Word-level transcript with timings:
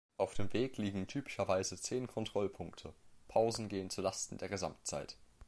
Auf 0.17 0.33
dem 0.33 0.51
Weg 0.51 0.77
liegen 0.79 1.05
typischerweise 1.05 1.79
zehn 1.79 2.07
Kontrollpunkte; 2.07 2.95
Pausen 3.27 3.69
gehen 3.69 3.91
zu 3.91 4.01
Lasten 4.01 4.39
der 4.39 4.49
Gesamtzeit. 4.49 5.15